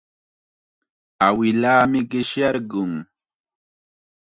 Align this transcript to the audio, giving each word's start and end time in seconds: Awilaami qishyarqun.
Awilaami 1.25 1.99
qishyarqun. 2.09 2.93